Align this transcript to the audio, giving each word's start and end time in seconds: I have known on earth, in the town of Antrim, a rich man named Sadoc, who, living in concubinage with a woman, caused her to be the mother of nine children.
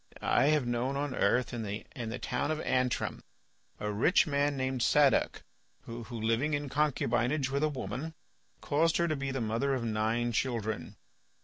I 0.23 0.45
have 0.47 0.65
known 0.65 0.97
on 0.97 1.13
earth, 1.13 1.53
in 1.53 1.61
the 1.61 2.17
town 2.19 2.49
of 2.49 2.59
Antrim, 2.61 3.23
a 3.79 3.91
rich 3.91 4.25
man 4.25 4.57
named 4.57 4.81
Sadoc, 4.81 5.43
who, 5.81 6.03
living 6.09 6.55
in 6.55 6.69
concubinage 6.69 7.51
with 7.51 7.61
a 7.61 7.69
woman, 7.69 8.15
caused 8.61 8.97
her 8.97 9.07
to 9.07 9.15
be 9.15 9.29
the 9.29 9.41
mother 9.41 9.75
of 9.75 9.83
nine 9.83 10.31
children. 10.31 10.95